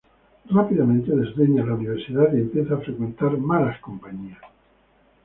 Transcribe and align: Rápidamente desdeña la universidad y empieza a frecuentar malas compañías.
Rápidamente 0.49 1.15
desdeña 1.15 1.63
la 1.63 1.75
universidad 1.75 2.33
y 2.33 2.37
empieza 2.37 2.73
a 2.73 2.77
frecuentar 2.79 3.37
malas 3.37 3.79
compañías. 3.81 4.39